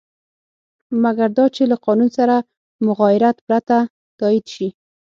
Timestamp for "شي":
4.53-4.67